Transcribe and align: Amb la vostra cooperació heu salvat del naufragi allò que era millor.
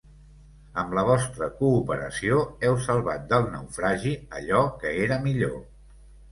Amb 0.83 0.95
la 0.99 1.03
vostra 1.09 1.49
cooperació 1.59 2.41
heu 2.69 2.79
salvat 2.87 3.29
del 3.35 3.47
naufragi 3.53 4.17
allò 4.41 4.67
que 4.83 4.99
era 5.07 5.23
millor. 5.31 5.57